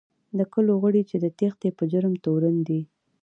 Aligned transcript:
د 0.37 0.39
کلو 0.53 0.73
غړي 0.83 1.01
چې 1.09 1.15
د 1.23 1.25
تېښتې 1.39 1.69
په 1.77 1.83
جرم 1.91 2.13
تورن 2.23 2.55
دي. 2.67 2.81